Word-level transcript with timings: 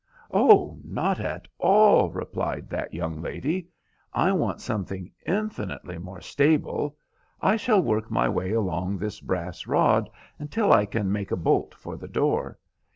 "Oh, 0.31 0.79
not 0.83 1.19
at 1.19 1.47
all," 1.59 2.09
replied 2.09 2.71
that 2.71 2.91
young 2.91 3.21
lady; 3.21 3.67
"I 4.13 4.31
want 4.31 4.59
something 4.59 5.11
infinitely 5.27 5.99
more 5.99 6.21
stable. 6.21 6.97
I 7.39 7.55
shall 7.55 7.83
work 7.83 8.09
my 8.09 8.27
way 8.27 8.51
along 8.53 8.97
this 8.97 9.21
brass 9.21 9.67
rod 9.67 10.09
until 10.39 10.73
I 10.73 10.87
can 10.87 11.11
make 11.11 11.29
a 11.29 11.37
bolt 11.37 11.75
for 11.75 11.97
the 11.97 12.07
door. 12.07 12.57